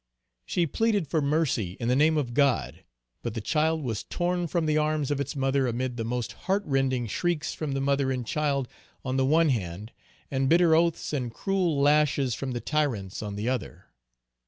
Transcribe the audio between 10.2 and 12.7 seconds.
and bitter oaths and cruel lashes from the